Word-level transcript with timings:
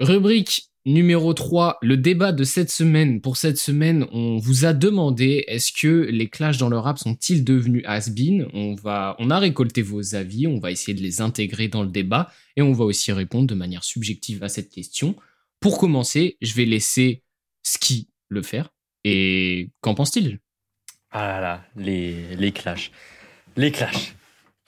Rubrique 0.00 0.70
numéro 0.86 1.34
3, 1.34 1.78
le 1.82 1.96
débat 1.96 2.30
de 2.30 2.44
cette 2.44 2.70
semaine. 2.70 3.20
Pour 3.20 3.36
cette 3.36 3.58
semaine, 3.58 4.06
on 4.12 4.38
vous 4.38 4.64
a 4.64 4.72
demandé 4.72 5.44
est-ce 5.48 5.72
que 5.72 6.06
les 6.08 6.28
clashs 6.28 6.56
dans 6.56 6.68
le 6.68 6.78
rap 6.78 6.98
sont-ils 6.98 7.44
devenus 7.44 7.82
has-been? 7.84 8.48
On 8.54 8.74
va 8.74 9.16
on 9.18 9.30
a 9.30 9.38
récolté 9.40 9.82
vos 9.82 10.14
avis, 10.14 10.46
on 10.46 10.60
va 10.60 10.70
essayer 10.70 10.94
de 10.94 11.02
les 11.02 11.20
intégrer 11.20 11.66
dans 11.66 11.82
le 11.82 11.88
débat 11.88 12.32
et 12.56 12.62
on 12.62 12.72
va 12.72 12.84
aussi 12.84 13.10
répondre 13.10 13.48
de 13.48 13.54
manière 13.54 13.82
subjective 13.82 14.44
à 14.44 14.48
cette 14.48 14.70
question. 14.70 15.16
Pour 15.60 15.78
commencer, 15.78 16.36
je 16.40 16.54
vais 16.54 16.64
laisser 16.64 17.24
Ski 17.64 18.08
le 18.28 18.42
faire. 18.42 18.70
Et 19.04 19.70
qu'en 19.80 19.94
pense-t-il? 19.94 20.38
Ah 21.10 21.26
là 21.26 21.40
là, 21.40 21.64
les, 21.76 22.36
les 22.36 22.52
clashs. 22.52 22.92
Les 23.56 23.72
clashs. 23.72 24.14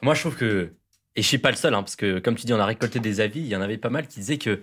Moi, 0.02 0.14
je 0.14 0.20
trouve 0.20 0.36
que. 0.36 0.72
Et 1.16 1.22
je 1.22 1.26
suis 1.26 1.38
pas 1.38 1.50
le 1.50 1.56
seul, 1.56 1.74
hein, 1.74 1.82
parce 1.82 1.96
que 1.96 2.18
comme 2.18 2.34
tu 2.34 2.46
dis, 2.46 2.52
on 2.52 2.58
a 2.58 2.66
récolté 2.66 2.98
des 2.98 3.20
avis. 3.20 3.40
Il 3.40 3.46
y 3.46 3.54
en 3.56 3.60
avait 3.60 3.78
pas 3.78 3.90
mal 3.90 4.08
qui 4.08 4.20
disaient 4.20 4.38
que 4.38 4.60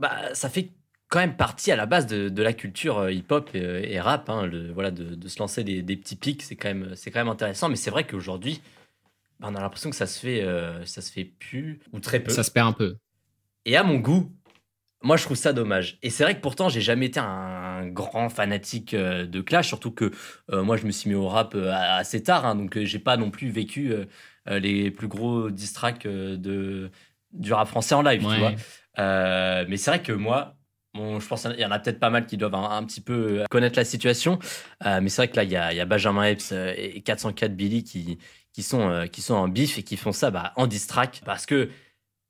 bah, 0.00 0.34
ça 0.34 0.48
fait 0.48 0.70
quand 1.08 1.18
même 1.20 1.36
partie 1.36 1.72
à 1.72 1.76
la 1.76 1.86
base 1.86 2.06
de, 2.06 2.28
de 2.28 2.42
la 2.42 2.52
culture 2.52 2.98
euh, 2.98 3.12
hip-hop 3.12 3.50
et, 3.54 3.92
et 3.92 4.00
rap. 4.00 4.28
Hein, 4.28 4.46
le, 4.46 4.72
voilà, 4.72 4.90
de, 4.90 5.14
de, 5.14 5.28
se 5.28 5.38
lancer 5.38 5.64
des, 5.64 5.82
des 5.82 5.96
petits 5.96 6.16
pics, 6.16 6.42
c'est 6.42 6.56
quand, 6.56 6.68
même, 6.68 6.94
quand 7.04 7.20
même 7.20 7.28
intéressant. 7.28 7.68
Mais 7.68 7.76
c'est 7.76 7.90
vrai 7.90 8.06
qu'aujourd'hui, 8.06 8.60
bah, 9.38 9.48
on 9.50 9.54
a 9.54 9.60
l'impression 9.60 9.90
que 9.90 9.96
ça 9.96 10.06
se, 10.06 10.18
fait, 10.18 10.42
euh, 10.42 10.84
ça 10.86 11.00
se 11.00 11.12
fait 11.12 11.24
plus 11.24 11.80
ou 11.92 12.00
très 12.00 12.20
peu. 12.20 12.30
Ça 12.30 12.42
se 12.42 12.50
perd 12.50 12.68
un 12.68 12.72
peu. 12.72 12.96
Et 13.64 13.76
à 13.76 13.82
mon 13.82 13.98
goût, 13.98 14.32
moi, 15.02 15.16
je 15.16 15.24
trouve 15.24 15.36
ça 15.36 15.52
dommage. 15.52 15.98
Et 16.02 16.10
c'est 16.10 16.24
vrai 16.24 16.36
que 16.36 16.40
pourtant, 16.40 16.68
j'ai 16.68 16.82
jamais 16.82 17.06
été 17.06 17.20
un 17.20 17.86
grand 17.86 18.28
fanatique 18.28 18.92
euh, 18.92 19.26
de 19.26 19.40
Clash, 19.40 19.66
surtout 19.66 19.90
que 19.90 20.10
euh, 20.50 20.62
moi, 20.62 20.76
je 20.76 20.84
me 20.84 20.90
suis 20.90 21.08
mis 21.08 21.16
au 21.16 21.26
rap 21.26 21.54
euh, 21.54 21.72
assez 21.72 22.22
tard, 22.22 22.44
hein, 22.44 22.54
donc 22.54 22.78
j'ai 22.78 22.98
pas 22.98 23.16
non 23.16 23.30
plus 23.30 23.50
vécu 23.50 23.94
les 24.46 24.90
plus 24.90 25.06
gros 25.06 25.50
distracts 25.50 26.08
de, 26.08 26.90
du 27.32 27.52
rap 27.52 27.68
français 27.68 27.94
en 27.94 28.02
live, 28.02 28.24
Ouais. 28.26 28.34
tu 28.34 28.40
vois. 28.40 28.50
mais 29.68 29.76
c'est 29.76 29.90
vrai 29.90 30.02
que 30.02 30.12
moi, 30.12 30.56
bon, 30.94 31.20
je 31.20 31.26
pense 31.28 31.42
qu'il 31.42 31.58
y 31.58 31.64
en 31.64 31.70
a 31.70 31.78
peut-être 31.78 32.00
pas 32.00 32.10
mal 32.10 32.26
qui 32.26 32.36
doivent 32.36 32.54
un, 32.54 32.70
un 32.70 32.84
petit 32.84 33.00
peu 33.00 33.44
connaître 33.50 33.78
la 33.78 33.84
situation. 33.84 34.38
mais 34.84 35.08
c'est 35.08 35.22
vrai 35.22 35.28
que 35.28 35.36
là, 35.36 35.44
il 35.44 35.50
y 35.50 35.56
a, 35.56 35.72
il 35.72 35.76
y 35.76 35.80
a 35.80 35.86
Benjamin 35.86 36.24
Epps 36.24 36.52
et 36.52 37.00
404 37.02 37.54
Billy 37.54 37.84
qui, 37.84 38.18
qui, 38.52 38.62
sont, 38.62 39.06
qui 39.10 39.22
sont 39.22 39.34
en 39.34 39.48
bif 39.48 39.78
et 39.78 39.82
qui 39.82 39.96
font 39.96 40.12
ça 40.12 40.30
bah, 40.30 40.52
en 40.56 40.66
distract 40.66 41.22
parce 41.24 41.46
que 41.46 41.70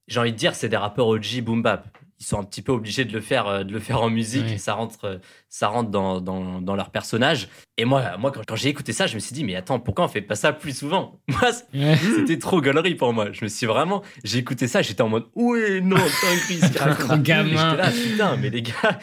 j'ai 0.08 0.19
envie 0.20 0.33
de 0.33 0.36
dire, 0.36 0.55
c'est 0.55 0.69
des 0.69 0.77
rappeurs 0.77 1.06
OG 1.06 1.41
boom 1.42 1.62
bap 1.62 1.86
ils 2.19 2.27
sont 2.27 2.39
un 2.39 2.44
petit 2.44 2.61
peu 2.61 2.72
obligés 2.72 3.06
de 3.06 3.12
le 3.14 3.22
faire, 3.22 3.46
euh, 3.46 3.64
de 3.64 3.72
le 3.72 3.80
faire 3.80 4.02
en 4.02 4.11
musique. 4.11 4.44
Ouais. 4.44 4.52
Et 4.52 4.58
ça 4.58 4.74
rentre, 4.74 5.05
euh, 5.06 5.17
ça 5.50 5.66
rentre 5.66 5.90
dans, 5.90 6.20
dans, 6.20 6.60
dans 6.60 6.76
leur 6.76 6.90
personnage. 6.90 7.48
Et 7.76 7.84
moi, 7.84 8.16
moi 8.18 8.30
quand, 8.30 8.42
quand 8.46 8.54
j'ai 8.54 8.68
écouté 8.68 8.92
ça, 8.92 9.08
je 9.08 9.16
me 9.16 9.18
suis 9.18 9.34
dit, 9.34 9.42
mais 9.42 9.56
attends, 9.56 9.80
pourquoi 9.80 10.04
on 10.04 10.08
fait 10.08 10.20
pas 10.20 10.36
ça 10.36 10.52
plus 10.52 10.78
souvent? 10.78 11.18
Moi, 11.28 11.50
c'était 12.16 12.38
trop 12.38 12.60
galerie 12.60 12.94
pour 12.94 13.12
moi. 13.12 13.32
Je 13.32 13.44
me 13.44 13.48
suis 13.48 13.66
vraiment, 13.66 14.02
j'ai 14.22 14.38
écouté 14.38 14.68
ça, 14.68 14.80
j'étais 14.82 15.02
en 15.02 15.08
mode, 15.08 15.26
ouais, 15.34 15.80
non, 15.80 15.96
qu'il 16.46 16.78
raconte. 16.78 17.22
Gamin. 17.22 17.50
J'étais 17.50 17.82
là, 17.82 17.90
putain, 17.90 18.36
mais 18.36 18.50
les 18.50 18.62
gars, 18.62 18.98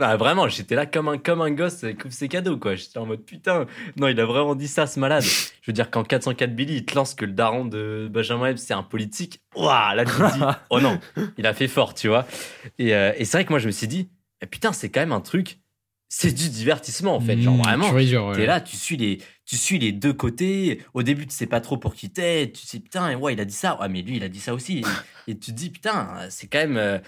ah, 0.00 0.16
vraiment, 0.16 0.48
j'étais 0.48 0.74
là 0.74 0.86
comme 0.86 1.08
un, 1.08 1.18
comme 1.18 1.40
un 1.40 1.50
gosse 1.52 1.80
qui 1.80 2.06
ouvre 2.06 2.12
ses 2.12 2.28
cadeaux, 2.28 2.56
quoi. 2.56 2.74
J'étais 2.74 2.98
en 2.98 3.06
mode, 3.06 3.24
putain, 3.24 3.66
non, 3.96 4.08
il 4.08 4.18
a 4.18 4.24
vraiment 4.24 4.56
dit 4.56 4.68
ça, 4.68 4.86
ce 4.86 4.98
malade. 4.98 5.22
Je 5.22 5.70
veux 5.70 5.72
dire, 5.72 5.90
quand 5.90 6.02
404 6.02 6.54
Billy, 6.54 6.76
il 6.76 6.84
te 6.84 6.94
lance 6.96 7.14
que 7.14 7.24
le 7.24 7.32
daron 7.32 7.64
de 7.64 8.08
Benjamin 8.10 8.48
Epps, 8.48 8.62
c'est 8.62 8.74
un 8.74 8.82
politique, 8.82 9.40
ouah, 9.54 9.94
là, 9.94 10.04
tu 10.04 10.10
te 10.10 10.34
dis, 10.34 10.44
oh 10.70 10.80
non, 10.80 10.98
il 11.38 11.46
a 11.46 11.54
fait 11.54 11.68
fort, 11.68 11.94
tu 11.94 12.08
vois. 12.08 12.26
Et, 12.78 12.94
euh, 12.94 13.12
et 13.16 13.24
c'est 13.24 13.38
vrai 13.38 13.44
que 13.44 13.52
moi, 13.52 13.60
je 13.60 13.66
me 13.66 13.72
suis 13.72 13.88
dit, 13.88 14.08
eh, 14.42 14.46
putain, 14.46 14.72
c'est 14.72 14.90
quand 14.90 15.00
même 15.00 15.12
un 15.12 15.20
truc, 15.20 15.58
c'est 16.08 16.32
du 16.32 16.48
divertissement, 16.48 17.16
en 17.16 17.20
fait. 17.20 17.36
Genre, 17.40 17.54
Mmh, 17.56 17.62
vraiment, 17.62 17.88
tu 17.88 17.94
ouais. 18.40 18.46
là, 18.46 18.60
tu 18.60 18.76
suis 18.76 18.96
les, 18.96 19.18
tu 19.44 19.56
suis 19.56 19.78
les 19.78 19.92
deux 19.92 20.12
côtés. 20.12 20.82
Au 20.94 21.02
début, 21.02 21.26
tu 21.26 21.34
sais 21.34 21.46
pas 21.46 21.60
trop 21.60 21.76
pour 21.76 21.94
qui 21.94 22.10
t'es. 22.10 22.50
Tu 22.52 22.66
sais, 22.66 22.78
putain, 22.80 23.16
ouais, 23.18 23.32
il 23.32 23.40
a 23.40 23.44
dit 23.44 23.54
ça. 23.54 23.78
Ouais, 23.80 23.88
mais 23.88 24.02
lui, 24.02 24.16
il 24.16 24.22
a 24.24 24.28
dit 24.28 24.40
ça 24.40 24.54
aussi. 24.54 24.78
Et, 25.26 25.32
et 25.32 25.38
tu 25.38 25.50
te 25.52 25.56
dis, 25.56 25.70
putain, 25.70 26.28
c'est 26.30 26.46
quand 26.46 26.58
même. 26.58 26.76
euh, 26.76 26.98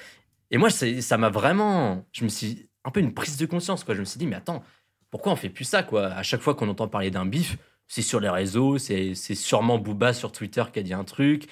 Et 0.50 0.58
moi, 0.58 0.68
ça 0.70 1.16
m'a 1.18 1.30
vraiment. 1.30 2.04
Je 2.12 2.24
me 2.24 2.28
suis. 2.28 2.68
Un 2.84 2.90
peu 2.90 3.00
une 3.00 3.12
prise 3.12 3.36
de 3.36 3.44
conscience, 3.46 3.84
quoi. 3.84 3.94
Je 3.94 4.00
me 4.00 4.04
suis 4.04 4.18
dit, 4.18 4.26
mais 4.26 4.36
attends, 4.36 4.64
pourquoi 5.10 5.32
on 5.32 5.36
fait 5.36 5.50
plus 5.50 5.64
ça, 5.64 5.82
quoi? 5.82 6.06
À 6.06 6.22
chaque 6.22 6.40
fois 6.40 6.54
qu'on 6.54 6.68
entend 6.68 6.88
parler 6.88 7.10
d'un 7.10 7.26
bif, 7.26 7.58
c'est 7.86 8.02
sur 8.02 8.18
les 8.20 8.30
réseaux, 8.30 8.78
c'est 8.78 9.14
c'est 9.14 9.34
sûrement 9.34 9.78
Booba 9.78 10.12
sur 10.12 10.32
Twitter 10.32 10.64
qui 10.72 10.78
a 10.78 10.82
dit 10.82 10.94
un 10.94 11.04
truc. 11.04 11.44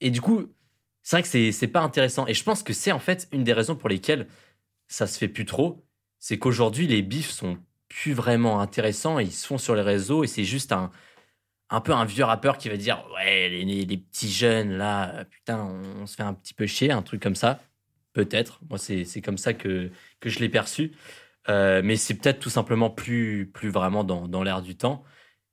Et 0.00 0.10
du 0.10 0.20
coup, 0.20 0.46
c'est 1.02 1.16
vrai 1.16 1.22
que 1.22 1.28
c'est 1.28 1.50
c'est 1.52 1.66
pas 1.68 1.80
intéressant. 1.80 2.26
Et 2.26 2.34
je 2.34 2.42
pense 2.44 2.62
que 2.62 2.72
c'est 2.72 2.92
en 2.92 2.98
fait 3.00 3.28
une 3.32 3.42
des 3.44 3.52
raisons 3.52 3.74
pour 3.76 3.88
lesquelles 3.88 4.26
ça 4.88 5.06
se 5.06 5.18
fait 5.18 5.28
plus 5.28 5.44
trop. 5.44 5.84
C'est 6.20 6.38
qu'aujourd'hui, 6.38 6.86
les 6.86 7.02
bifs 7.02 7.30
sont 7.30 7.58
plus 7.88 8.12
vraiment 8.14 8.60
intéressants. 8.60 9.18
Ils 9.20 9.32
se 9.32 9.46
font 9.46 9.58
sur 9.58 9.74
les 9.74 9.82
réseaux 9.82 10.24
et 10.24 10.28
c'est 10.28 10.44
juste 10.44 10.72
un, 10.72 10.92
un 11.70 11.80
peu 11.80 11.92
un 11.92 12.04
vieux 12.04 12.24
rappeur 12.24 12.58
qui 12.58 12.68
va 12.68 12.76
dire 12.78 13.04
Ouais, 13.14 13.48
les, 13.50 13.64
les- 13.64 13.84
les 13.86 13.98
petits 13.98 14.30
jeunes 14.30 14.72
là, 14.78 15.24
putain, 15.26 15.64
on, 15.64 16.02
on 16.02 16.06
se 16.06 16.16
fait 16.16 16.22
un 16.24 16.34
petit 16.34 16.54
peu 16.54 16.66
chier, 16.66 16.92
un 16.92 17.02
truc 17.02 17.22
comme 17.22 17.36
ça. 17.36 17.60
Peut-être. 18.14 18.60
Moi, 18.70 18.78
c'est 18.78 19.22
comme 19.22 19.38
ça 19.38 19.54
que, 19.54 19.90
que 20.20 20.30
je 20.30 20.40
l'ai 20.40 20.48
perçu. 20.48 20.92
Euh, 21.48 21.82
mais 21.84 21.96
c'est 21.96 22.14
peut-être 22.14 22.40
tout 22.40 22.50
simplement 22.50 22.90
plus, 22.90 23.46
plus 23.52 23.70
vraiment 23.70 24.04
dans, 24.04 24.28
dans 24.28 24.42
l'air 24.42 24.62
du 24.62 24.76
temps. 24.76 25.04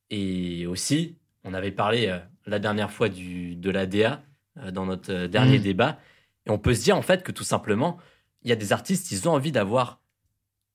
Et 0.09 0.65
aussi, 0.67 1.17
on 1.43 1.53
avait 1.53 1.71
parlé 1.71 2.07
euh, 2.07 2.19
la 2.45 2.59
dernière 2.59 2.91
fois 2.91 3.09
du, 3.09 3.55
de 3.55 3.69
l'ADA 3.71 4.23
euh, 4.57 4.71
dans 4.71 4.85
notre 4.85 5.11
euh, 5.13 5.27
dernier 5.27 5.57
Mhm. 5.57 5.63
débat. 5.63 5.99
Et 6.45 6.51
on 6.51 6.59
peut 6.59 6.73
se 6.73 6.83
dire 6.83 6.97
en 6.97 7.01
fait 7.01 7.23
que 7.23 7.31
tout 7.31 7.43
simplement, 7.43 7.97
il 8.43 8.49
y 8.49 8.53
a 8.53 8.55
des 8.55 8.73
artistes, 8.73 9.11
ils 9.11 9.27
ont 9.29 9.33
envie 9.33 9.51
d'avoir, 9.51 10.01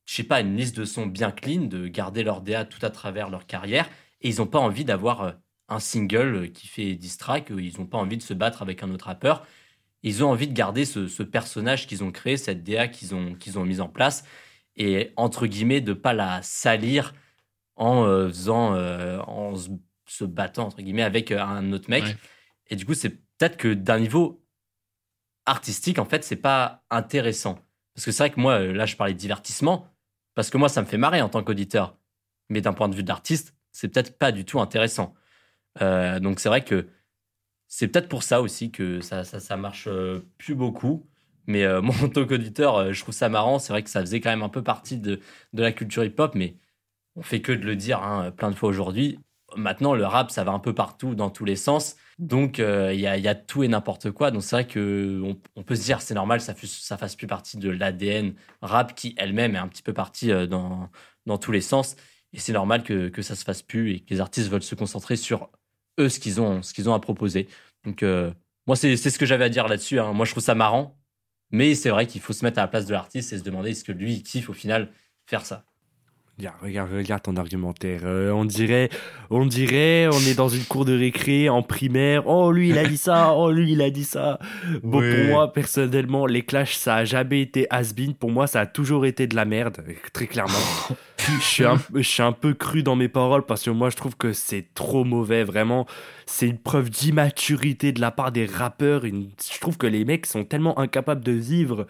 je 0.07 0.15
sais 0.15 0.25
pas, 0.25 0.41
une 0.41 0.57
liste 0.57 0.77
de 0.77 0.85
sons 0.85 1.07
bien 1.07 1.31
clean, 1.31 1.63
de 1.63 1.87
garder 1.87 2.23
leur 2.23 2.41
DA 2.41 2.65
tout 2.65 2.85
à 2.85 2.91
travers 2.91 3.31
leur 3.31 3.47
carrière. 3.47 3.89
Et 4.21 4.29
ils 4.29 4.39
n'ont 4.39 4.47
pas 4.47 4.59
envie 4.59 4.85
d'avoir 4.85 5.23
euh, 5.23 5.33
un 5.69 5.81
single 5.81 6.35
euh, 6.35 6.47
qui 6.47 6.69
fait 6.69 6.95
diss 6.95 7.17
track, 7.17 7.51
euh, 7.51 7.61
ils 7.61 7.79
n'ont 7.79 7.87
pas 7.87 7.99
envie 7.99 8.17
de 8.17 8.23
se 8.23 8.35
battre 8.35 8.63
avec 8.63 8.83
un 8.83 8.91
autre 8.91 9.07
rappeur. 9.07 9.47
Ils 10.03 10.25
ont 10.25 10.31
envie 10.31 10.49
de 10.49 10.53
garder 10.53 10.85
ce, 10.85 11.07
ce 11.07 11.23
personnage 11.23 11.87
qu'ils 11.87 12.03
ont 12.05 12.11
créé, 12.11 12.37
cette 12.37 12.65
DA 12.65 12.89
qu'ils 12.89 13.15
ont, 13.15 13.35
qu'ils 13.35 13.59
ont 13.59 13.65
mise 13.65 13.81
en 13.81 13.89
place, 13.89 14.25
et 14.77 15.13
entre 15.17 15.47
guillemets, 15.47 15.81
de 15.81 15.93
pas 15.93 16.13
la 16.13 16.43
salir 16.43 17.15
en 17.77 18.05
euh, 18.05 18.29
faisant, 18.29 18.75
euh, 18.75 19.19
en 19.21 19.55
se, 19.55 19.71
se 20.07 20.25
battant, 20.25 20.67
entre 20.67 20.83
guillemets, 20.83 21.03
avec 21.03 21.31
un 21.31 21.73
autre 21.73 21.89
mec. 21.91 22.05
Ouais. 22.05 22.17
Et 22.69 22.77
du 22.77 22.85
coup, 22.87 22.95
c'est 22.95 23.11
peut-être 23.11 23.57
que 23.57 23.73
d'un 23.73 24.01
niveau 24.01 24.45
artistique, 25.47 25.99
en 25.99 26.05
fait, 26.05 26.25
c'est 26.25 26.37
pas 26.37 26.85
intéressant. 26.91 27.59
Parce 27.95 28.07
que 28.07 28.13
c'est 28.13 28.23
vrai 28.23 28.31
que 28.31 28.41
moi, 28.41 28.61
là, 28.61 28.87
je 28.87 28.97
parlais 28.97 29.13
de 29.13 29.19
divertissement, 29.19 29.92
parce 30.35 30.51
que 30.51 30.59
moi, 30.59 30.69
ça 30.69 30.83
me 30.83 30.87
fait 30.87 30.99
marrer 30.99 31.23
en 31.23 31.29
tant 31.29 31.43
qu'auditeur. 31.43 31.97
Mais 32.49 32.61
d'un 32.61 32.73
point 32.73 32.89
de 32.89 32.95
vue 32.95 33.03
d'artiste, 33.03 33.55
c'est 33.73 33.89
peut-être 33.89 34.19
pas 34.19 34.33
du 34.33 34.45
tout 34.45 34.61
intéressant. 34.61 35.15
Euh, 35.81 36.21
donc 36.21 36.41
c'est 36.41 36.49
vrai 36.49 36.65
que 36.65 36.89
c'est 37.69 37.89
peut-être 37.89 38.09
pour 38.09 38.23
ça 38.23 38.43
aussi 38.43 38.71
que 38.71 39.01
ça, 39.01 39.25
ça, 39.25 39.57
marche 39.57 39.87
euh, 39.89 40.21
plus 40.39 40.55
beaucoup. 40.55 41.09
Mais 41.47 41.65
euh, 41.65 41.81
moi, 41.83 41.95
en 42.03 42.09
tant 42.09 42.27
qu'auditeur, 42.27 42.93
je 42.93 43.01
trouve 43.01 43.15
ça 43.15 43.29
marrant. 43.29 43.59
C'est 43.59 43.73
vrai 43.73 43.83
que 43.83 43.91
ça 43.91 44.01
faisait 44.01 44.21
quand 44.21 44.31
même 44.31 44.43
un 44.43 44.49
peu 44.49 44.63
partie 44.63 44.99
de, 44.99 45.21
de 45.53 45.63
la 45.63 45.73
culture 45.73 46.05
hip-hop, 46.05 46.35
mais 46.35 46.57
on 47.17 47.23
fait 47.23 47.43
que 47.43 47.53
de 47.53 47.65
le 47.65 47.77
dire 47.77 48.03
hein, 48.03 48.31
plein 48.33 48.51
de 48.51 48.57
fois 48.57 48.69
aujourd'hui. 48.69 49.19
Maintenant, 49.57 49.95
le 49.95 50.05
rap, 50.05 50.31
ça 50.31 50.45
va 50.45 50.53
un 50.53 50.59
peu 50.59 50.75
partout, 50.75 51.15
dans 51.15 51.31
tous 51.31 51.45
les 51.45 51.57
sens. 51.57 51.97
Donc, 52.19 52.61
euh, 52.61 52.93
il 52.93 53.01
y, 53.01 53.07
a, 53.07 53.35
tout 53.35 53.63
et 53.63 53.69
n'importe 53.69 54.11
quoi. 54.11 54.31
Donc, 54.31 54.43
c'est 54.43 54.57
vrai 54.57 54.67
que 54.67 55.23
on, 55.57 55.63
peut 55.63 55.75
se 55.75 55.83
dire, 55.83 56.03
c'est 56.03 56.15
normal, 56.15 56.41
ça, 56.41 56.55
ça 56.65 56.97
fasse 56.97 57.17
plus 57.17 57.27
partie 57.27 57.57
de 57.57 57.71
l'ADN 57.71 58.35
rap 58.61 58.95
qui 58.95 59.15
elle-même 59.19 59.55
est 59.55 59.59
un 59.59 59.69
petit 59.69 59.83
peu 59.83 59.93
partie 59.93 60.31
euh, 60.31 60.47
dans, 60.47 60.91
tous 61.39 61.53
les 61.53 61.61
sens. 61.61 61.97
Et 62.33 62.39
c'est 62.39 62.53
normal 62.53 62.83
que, 62.83 63.09
que 63.09 63.23
ça 63.23 63.35
se 63.35 63.45
fasse 63.45 63.63
plus 63.63 63.95
et 63.95 64.01
que 64.01 64.11
les 64.11 64.21
artistes 64.21 64.51
veulent 64.51 64.63
se 64.63 64.75
concentrer 64.75 65.17
sur 65.17 65.51
eux, 65.99 66.09
ce 66.09 66.21
qu'ils 66.21 66.41
ont, 66.41 66.63
ce 66.63 66.89
ont 66.89 66.95
à 66.95 67.01
proposer. 67.01 67.49
Donc, 67.85 68.03
euh, 68.03 68.33
moi, 68.67 68.77
c'est 68.77 68.97
ce 68.97 69.19
que 69.19 69.27
j'avais 69.27 69.45
à 69.45 69.49
dire 69.49 69.69
là-dessus. 69.69 69.99
hein. 70.01 70.13
Moi, 70.13 70.27
je 70.27 70.33
trouve 70.33 70.45
ça 70.45 70.55
marrant. 70.55 70.99
Mais 71.51 71.75
c'est 71.75 71.91
vrai 71.91 72.07
qu'il 72.07 72.21
faut 72.21 72.33
se 72.33 72.45
mettre 72.45 72.59
à 72.59 72.63
la 72.63 72.69
place 72.69 72.87
de 72.87 72.93
l'artiste 72.93 73.33
et 73.33 73.39
se 73.39 73.45
demander 73.45 73.71
est-ce 73.71 73.85
que 73.85 73.93
lui, 73.93 74.15
il 74.15 74.23
kiffe 74.23 74.49
au 74.49 74.55
final 74.55 74.91
faire 75.27 75.45
ça. 75.45 75.67
Regarde, 76.43 76.57
regarde, 76.61 76.91
regarde 76.93 77.23
ton 77.23 77.37
argumentaire. 77.37 78.01
Euh, 78.05 78.33
on 78.33 78.45
dirait, 78.45 78.89
on 79.31 79.47
dirait, 79.47 80.09
on 80.13 80.19
est 80.19 80.35
dans 80.35 80.49
une 80.49 80.65
cour 80.65 80.85
de 80.85 80.99
récré 80.99 81.49
en 81.49 81.63
primaire. 81.63 82.27
Oh 82.27 82.51
lui 82.51 82.71
il 82.71 82.79
a 82.79 82.85
dit 82.85 82.97
ça, 82.97 83.33
oh 83.37 83.53
lui 83.53 83.71
il 83.73 83.81
a 83.81 83.91
dit 83.91 84.03
ça. 84.03 84.41
Bon 84.83 84.99
pour 85.01 85.25
moi 85.29 85.53
personnellement, 85.53 86.27
les 86.27 86.43
clashs 86.43 86.75
ça 86.77 86.97
a 86.97 87.05
jamais 87.05 87.43
été 87.43 87.69
has-been. 87.71 88.15
Pour 88.15 88.33
moi 88.33 88.49
ça 88.49 88.61
a 88.63 88.67
toujours 88.67 89.07
été 89.07 89.29
de 89.29 89.37
la 89.37 89.45
merde, 89.45 89.85
très 90.13 90.27
clairement. 90.27 90.59
je 91.19 91.45
suis 91.45 91.65
un, 91.65 91.81
je 91.95 92.03
suis 92.03 92.23
un 92.23 92.33
peu 92.33 92.55
cru 92.55 92.83
dans 92.83 92.97
mes 92.97 93.09
paroles 93.09 93.47
parce 93.47 93.63
que 93.63 93.71
moi 93.71 93.91
je 93.91 93.97
trouve 93.97 94.17
que 94.17 94.33
c'est 94.33 94.67
trop 94.75 95.05
mauvais 95.05 95.45
vraiment. 95.45 95.87
C'est 96.27 96.49
une 96.49 96.59
preuve 96.59 96.91
d'immaturité 96.91 97.93
de 97.93 98.01
la 98.01 98.11
part 98.11 98.33
des 98.33 98.47
rappeurs. 98.47 99.05
Une- 99.05 99.31
je 99.53 99.61
trouve 99.61 99.79
que 99.79 99.87
les 99.87 100.05
mecs 100.05 100.27
sont 100.27 100.43
tellement 100.45 100.77
incapables 100.81 101.23
de 101.23 101.33
vivre 101.33 101.87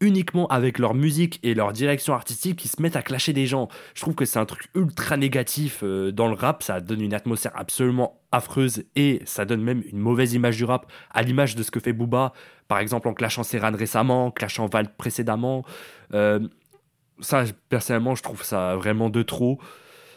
uniquement 0.00 0.46
avec 0.48 0.78
leur 0.78 0.94
musique 0.94 1.38
et 1.42 1.54
leur 1.54 1.72
direction 1.72 2.14
artistique 2.14 2.56
qu'ils 2.56 2.70
se 2.70 2.80
mettent 2.80 2.96
à 2.96 3.02
clasher 3.02 3.32
des 3.32 3.46
gens. 3.46 3.68
Je 3.94 4.00
trouve 4.00 4.14
que 4.14 4.24
c'est 4.24 4.38
un 4.38 4.46
truc 4.46 4.68
ultra 4.74 5.16
négatif 5.16 5.80
euh, 5.82 6.10
dans 6.10 6.28
le 6.28 6.34
rap, 6.34 6.62
ça 6.62 6.80
donne 6.80 7.00
une 7.00 7.14
atmosphère 7.14 7.52
absolument 7.54 8.20
affreuse 8.32 8.84
et 8.96 9.20
ça 9.24 9.44
donne 9.44 9.62
même 9.62 9.82
une 9.90 9.98
mauvaise 9.98 10.34
image 10.34 10.56
du 10.56 10.64
rap, 10.64 10.90
à 11.10 11.22
l'image 11.22 11.54
de 11.54 11.62
ce 11.62 11.70
que 11.70 11.80
fait 11.80 11.92
Booba, 11.92 12.32
par 12.68 12.78
exemple 12.78 13.08
en 13.08 13.14
clashant 13.14 13.42
Serran 13.42 13.72
récemment, 13.72 14.26
en 14.26 14.30
clashant 14.30 14.66
Val 14.66 14.94
précédemment. 14.96 15.64
Euh, 16.14 16.40
ça, 17.20 17.44
personnellement, 17.68 18.14
je 18.14 18.22
trouve 18.22 18.42
ça 18.42 18.76
vraiment 18.76 19.10
de 19.10 19.22
trop. 19.22 19.58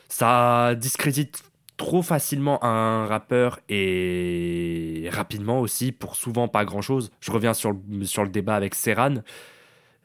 Ça 0.07 0.75
discrédite 0.75 1.43
trop 1.77 2.01
facilement 2.01 2.63
un 2.63 3.05
rappeur 3.07 3.59
et 3.67 5.09
rapidement 5.11 5.59
aussi 5.59 5.91
pour 5.91 6.15
souvent 6.15 6.47
pas 6.47 6.65
grand 6.65 6.81
chose. 6.81 7.11
Je 7.19 7.31
reviens 7.31 7.53
sur 7.53 7.71
le, 7.71 8.05
sur 8.05 8.23
le 8.23 8.29
débat 8.29 8.55
avec 8.55 8.75
Serran. 8.75 9.15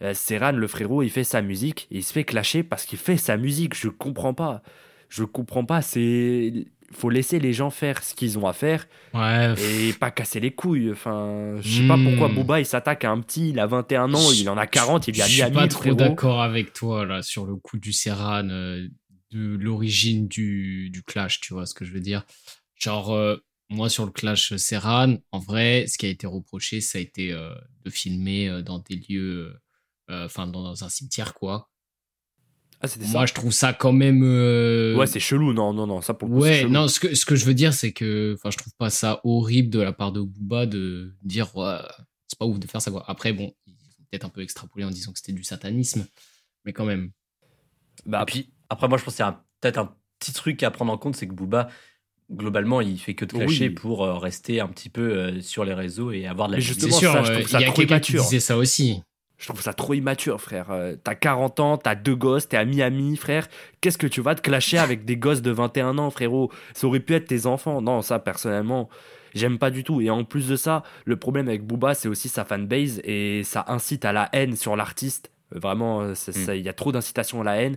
Euh, 0.03 0.15
Serran, 0.15 0.53
le 0.53 0.67
frérot, 0.69 1.03
il 1.03 1.11
fait 1.11 1.25
sa 1.25 1.43
musique 1.43 1.89
et 1.91 1.97
il 1.99 2.05
se 2.05 2.13
fait 2.13 2.25
clasher 2.25 2.63
parce 2.63 2.85
qu'il 2.87 2.99
fait 2.99 3.17
sa 3.17 3.37
musique. 3.37 3.75
Je 3.75 3.89
comprends 3.89 4.35
pas. 4.35 4.63
Je 5.09 5.25
comprends 5.25 5.65
pas. 5.65 5.83
C'est 5.83 6.67
faut 6.91 7.11
laisser 7.11 7.39
les 7.39 7.53
gens 7.53 7.69
faire 7.69 8.03
ce 8.03 8.15
qu'ils 8.15 8.39
ont 8.39 8.47
à 8.47 8.55
faire 8.55 8.87
Ouais. 9.13 9.53
et 9.61 9.93
pas 9.93 10.11
casser 10.11 10.41
les 10.41 10.53
couilles. 10.53 10.91
Enfin, 10.91 11.57
je 11.61 11.83
sais 11.83 11.87
pas 11.89 11.99
pourquoi 12.03 12.29
Hmm. 12.31 12.35
Booba 12.35 12.61
il 12.61 12.65
s'attaque 12.67 13.05
à 13.05 13.11
un 13.11 13.21
petit, 13.21 13.51
il 13.51 13.59
a 13.61 13.67
21 13.67 14.15
ans, 14.15 14.33
il 14.33 14.49
en 14.49 14.57
a 14.57 14.67
40, 14.67 15.07
il 15.09 15.15
Je 15.15 15.21
est 15.21 15.23
à 15.23 15.27
suis 15.27 15.41
Miami. 15.43 15.55
pas 15.55 15.69
trop 15.69 15.95
d'accord 15.95 16.41
avec 16.41 16.73
toi 16.73 17.05
là 17.05 17.23
sur 17.23 17.45
le 17.45 17.57
coup 17.57 17.77
du 17.79 17.93
Serran, 17.93 18.49
euh, 18.49 18.89
de 19.33 19.57
l'origine 19.61 20.29
du, 20.29 20.89
du 20.89 21.03
clash, 21.03 21.41
tu 21.41 21.53
vois 21.53 21.67
ce 21.67 21.75
que 21.75 21.85
je 21.85 21.93
veux 21.93 22.01
dire? 22.01 22.25
Genre, 22.77 23.13
euh, 23.15 23.37
moi 23.69 23.91
sur 23.91 24.07
le 24.07 24.11
clash 24.13 24.57
Serran, 24.57 25.17
en 25.33 25.39
vrai, 25.41 25.85
ce 25.89 25.99
qui 25.99 26.07
a 26.07 26.09
été 26.09 26.27
reproché, 26.27 26.81
ça 26.81 26.97
a 26.97 27.03
été 27.03 27.33
euh, 27.33 27.53
de 27.85 27.91
filmer 27.91 28.63
dans 28.65 28.79
des 28.79 28.97
lieux, 28.97 29.53
enfin 30.11 30.47
dans, 30.47 30.63
dans 30.63 30.85
un 30.85 30.89
cimetière 30.89 31.35
quoi. 31.35 31.69
Ah, 32.81 32.87
Moi, 33.09 33.27
je 33.27 33.35
trouve 33.35 33.51
ça 33.51 33.73
quand 33.73 33.93
même. 33.93 34.23
euh. 34.23 34.95
Ouais, 34.97 35.09
c'est 35.09 35.19
chelou. 35.19 35.53
Non, 35.53 35.73
non, 35.73 35.89
non, 35.89 36.01
ça 36.01 36.15
pour 36.15 36.29
le 36.29 36.35
coup, 36.37 36.43
c'est 36.43 36.49
Ouais, 36.49 36.59
chelou. 36.61 36.71
non, 36.71 36.87
ce 36.87 37.01
que, 37.01 37.13
ce 37.15 37.27
que 37.27 37.35
je 37.35 37.45
veux 37.45 37.55
dire, 37.55 37.75
c'est 37.75 37.91
que 37.93 38.35
enfin, 38.39 38.51
je 38.53 38.57
trouve 38.59 38.73
pas 38.79 38.89
ça 38.89 39.21
horrible 39.25 39.69
de 39.69 39.81
la 39.81 39.93
part 39.93 40.13
de 40.13 40.21
Booba 40.21 40.65
de 40.67 41.13
dire 41.25 41.55
ouais, 41.57 41.79
c'est 42.29 42.39
pas 42.39 42.47
ouf 42.47 42.61
de 42.61 42.67
faire 42.69 42.81
ça. 42.81 42.93
Quoi. 42.93 43.05
Après, 43.09 43.33
bon, 43.33 43.53
ils 43.67 43.73
ont 43.73 44.05
peut-être 44.11 44.25
un 44.27 44.29
peu 44.29 44.43
extrapolé 44.43 44.85
en 44.85 44.91
disant 44.91 45.11
que 45.13 45.19
c'était 45.19 45.33
du 45.33 45.43
satanisme, 45.43 46.07
mais 46.65 46.73
quand 46.73 46.85
même. 46.85 47.11
Bah, 48.07 48.25
puis, 48.25 48.53
après, 48.69 48.87
moi, 48.87 48.97
je 48.97 49.03
pense 49.05 49.17
qu'il 49.17 49.25
y 49.25 49.27
a 49.27 49.31
un- 49.31 49.43
peut-être 49.61 49.79
un 49.79 49.97
petit 50.21 50.33
truc 50.33 50.63
à 50.63 50.71
prendre 50.71 50.93
en 50.93 50.99
compte, 50.99 51.17
c'est 51.17 51.27
que 51.27 51.35
Booba, 51.35 51.69
globalement, 52.31 52.81
il 52.81 52.97
fait 53.01 53.17
que 53.17 53.25
de 53.25 53.33
clasher 53.33 53.69
Oui. 53.69 53.75
pour 53.75 54.05
euh, 54.05 54.19
rester 54.19 54.61
un 54.61 54.69
petit 54.69 54.89
peu 54.89 55.03
euh, 55.19 55.41
sur 55.41 55.65
les 55.65 55.75
réseaux 55.75 56.13
et 56.13 56.29
avoir 56.29 56.47
de 56.47 56.53
la 56.53 56.59
Mais. 56.59 56.63
C'est 56.63 56.69
Justement, 56.75 56.97
sûr, 56.97 57.13
ça, 57.13 57.25
je 57.25 57.33
euh, 57.33 57.35
trouve 57.41 57.49
ça 57.51 57.59
il 57.59 57.63
y 57.67 57.69
a 57.69 57.73
quelqu'un 57.73 57.99
qui 57.99 58.13
disait 58.13 58.39
ça 58.39 58.57
aussi. 58.57 59.03
Je 59.39 59.47
trouve 59.47 59.63
ça 59.63 59.73
trop 59.73 59.95
immature, 59.95 60.41
frère. 60.41 60.67
Euh, 60.71 60.97
t'as 61.03 61.15
40 61.15 61.61
ans, 61.61 61.77
t'as 61.79 61.95
deux 61.95 62.17
gosses, 62.17 62.49
t'es 62.49 62.57
à 62.57 62.65
Miami, 62.65 63.17
frère. 63.17 63.47
Qu'est-ce 63.81 63.97
que 63.99 64.09
tu 64.09 64.21
vas 64.21 64.35
te 64.35 64.41
clasher 64.43 64.79
avec 64.79 65.05
des 65.05 65.17
gosses 65.17 65.43
de 65.43 65.53
21 65.53 65.97
ans, 65.99 66.11
frérot? 66.11 66.51
Ça 66.75 66.87
aurait 66.89 66.99
pu 67.01 67.15
être 67.15 67.27
tes 67.29 67.47
enfants. 67.47 67.81
Non, 67.81 68.03
ça, 68.03 68.19
personnellement, 68.19 68.89
j'aime 69.35 69.59
pas 69.59 69.71
du 69.71 69.85
tout. 69.85 70.01
Et 70.01 70.11
en 70.11 70.25
plus 70.25 70.49
de 70.49 70.57
ça, 70.57 70.83
le 71.05 71.17
problème 71.17 71.47
avec 71.49 71.65
Booba, 71.65 71.95
c'est 71.95 72.09
aussi 72.09 72.29
sa 72.29 72.45
fanbase 72.45 73.01
et 73.05 73.43
ça 73.45 73.65
incite 73.69 74.05
à 74.05 74.13
la 74.13 74.29
haine 74.33 74.57
sur 74.57 74.75
l'artiste. 74.75 75.31
Euh, 75.55 75.61
Vraiment, 75.61 76.03
euh, 76.03 76.15
Mm. 76.15 76.55
il 76.57 76.63
y 76.63 76.69
a 76.69 76.73
trop 76.75 76.91
d'incitation 76.91 77.41
à 77.41 77.45
la 77.45 77.57
haine. 77.63 77.77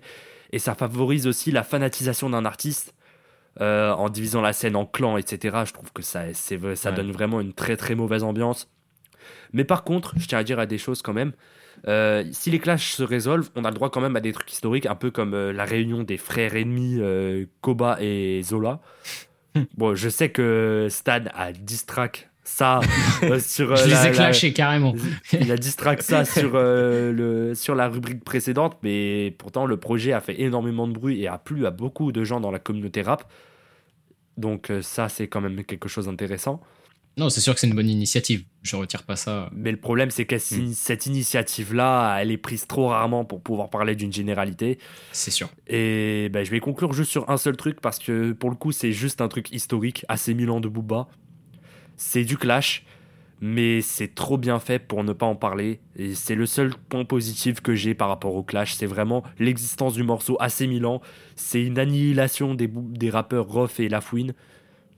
Et 0.51 0.57
ça 0.59 0.73
favorise 0.75 1.27
aussi 1.27 1.51
la 1.51 1.63
fanatisation 1.63 2.29
d'un 2.29 2.43
artiste. 2.45 2.93
euh, 3.59 3.91
en 3.91 4.07
divisant 4.07 4.39
la 4.39 4.53
scène 4.53 4.77
en 4.77 4.85
clans, 4.85 5.17
etc. 5.17 5.57
Je 5.65 5.73
trouve 5.73 5.91
que 5.91 6.01
ça, 6.01 6.33
ça 6.33 6.55
Ouais. 6.55 6.95
donne 6.95 7.11
vraiment 7.11 7.41
une 7.41 7.51
très 7.53 7.75
très 7.75 7.95
mauvaise 7.95 8.23
ambiance. 8.23 8.69
Mais 9.53 9.63
par 9.63 9.83
contre, 9.83 10.13
je 10.17 10.27
tiens 10.27 10.39
à 10.39 10.43
dire 10.43 10.59
à 10.59 10.65
des 10.65 10.77
choses 10.77 11.01
quand 11.01 11.13
même. 11.13 11.33
Euh, 11.87 12.23
si 12.31 12.51
les 12.51 12.59
clashs 12.59 12.93
se 12.93 13.03
résolvent, 13.03 13.49
on 13.55 13.65
a 13.65 13.69
le 13.69 13.75
droit 13.75 13.89
quand 13.89 14.01
même 14.01 14.15
à 14.15 14.19
des 14.19 14.33
trucs 14.33 14.51
historiques, 14.51 14.85
un 14.85 14.95
peu 14.95 15.11
comme 15.11 15.33
euh, 15.33 15.51
la 15.51 15.65
réunion 15.65 16.03
des 16.03 16.17
frères 16.17 16.55
ennemis 16.55 16.97
euh, 16.99 17.45
Koba 17.61 17.97
et 18.01 18.41
Zola. 18.43 18.79
bon, 19.77 19.95
je 19.95 20.09
sais 20.09 20.29
que 20.29 20.87
Stan 20.89 21.23
a 21.33 21.51
distract 21.51 22.29
ça 22.43 22.81
sur. 23.39 23.75
je 23.75 23.85
les 23.85 23.91
ai 23.91 23.93
la- 23.93 24.09
clashés 24.11 24.53
carrément. 24.53 24.93
il 25.33 25.51
a 25.51 25.57
distract 25.57 26.01
ça 26.01 26.25
sur, 26.25 26.51
le, 26.53 27.53
sur 27.55 27.75
la 27.75 27.87
rubrique 27.87 28.23
précédente, 28.23 28.77
mais 28.83 29.33
pourtant 29.37 29.65
le 29.65 29.77
projet 29.77 30.13
a 30.13 30.21
fait 30.21 30.39
énormément 30.41 30.87
de 30.87 30.93
bruit 30.93 31.21
et 31.21 31.27
a 31.27 31.37
plu 31.37 31.65
à 31.65 31.71
beaucoup 31.71 32.11
de 32.11 32.23
gens 32.23 32.39
dans 32.39 32.51
la 32.51 32.59
communauté 32.59 33.01
rap. 33.01 33.31
Donc 34.37 34.71
ça, 34.81 35.09
c'est 35.09 35.27
quand 35.27 35.41
même 35.41 35.63
quelque 35.63 35.89
chose 35.89 36.05
d'intéressant. 36.05 36.61
Non, 37.17 37.29
c'est 37.29 37.41
sûr 37.41 37.53
que 37.53 37.59
c'est 37.59 37.67
une 37.67 37.75
bonne 37.75 37.89
initiative. 37.89 38.45
Je 38.63 38.75
retire 38.77 39.03
pas 39.03 39.15
ça. 39.17 39.49
Mais 39.53 39.71
le 39.71 39.77
problème, 39.77 40.11
c'est 40.11 40.25
que 40.25 40.37
si- 40.37 40.73
cette 40.73 41.05
initiative-là, 41.07 42.17
elle 42.19 42.31
est 42.31 42.37
prise 42.37 42.67
trop 42.67 42.87
rarement 42.87 43.25
pour 43.25 43.41
pouvoir 43.41 43.69
parler 43.69 43.95
d'une 43.95 44.13
généralité. 44.13 44.79
C'est 45.11 45.29
sûr. 45.31 45.49
Et 45.67 46.29
ben, 46.31 46.45
je 46.45 46.51
vais 46.51 46.61
conclure 46.61 46.93
juste 46.93 47.11
sur 47.11 47.29
un 47.29 47.37
seul 47.37 47.57
truc 47.57 47.81
parce 47.81 47.99
que 47.99 48.31
pour 48.31 48.49
le 48.49 48.55
coup, 48.55 48.71
c'est 48.71 48.93
juste 48.93 49.19
un 49.21 49.27
truc 49.27 49.51
historique, 49.51 50.05
assez 50.07 50.33
mille 50.33 50.49
ans 50.49 50.61
de 50.61 50.69
Booba. 50.69 51.09
C'est 51.97 52.23
du 52.23 52.37
clash, 52.37 52.85
mais 53.41 53.81
c'est 53.81 54.15
trop 54.15 54.37
bien 54.37 54.59
fait 54.59 54.79
pour 54.79 55.03
ne 55.03 55.11
pas 55.13 55.25
en 55.25 55.35
parler. 55.35 55.81
Et 55.97 56.15
c'est 56.15 56.35
le 56.35 56.45
seul 56.45 56.73
point 56.89 57.03
positif 57.03 57.59
que 57.59 57.75
j'ai 57.75 57.93
par 57.93 58.07
rapport 58.07 58.35
au 58.35 58.43
clash. 58.43 58.73
C'est 58.73 58.85
vraiment 58.85 59.23
l'existence 59.37 59.93
du 59.95 60.03
morceau 60.03 60.37
assez 60.39 60.65
mille 60.65 60.85
ans. 60.85 61.01
C'est 61.35 61.61
une 61.61 61.77
annihilation 61.77 62.55
des, 62.55 62.69
des 62.71 63.09
rappeurs 63.09 63.47
Roth 63.47 63.79
et 63.81 63.89
Lafouine. 63.89 64.33